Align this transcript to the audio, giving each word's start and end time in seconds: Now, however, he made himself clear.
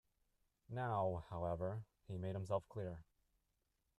Now, 0.67 1.25
however, 1.29 1.85
he 2.07 2.17
made 2.17 2.33
himself 2.33 2.67
clear. 2.67 3.03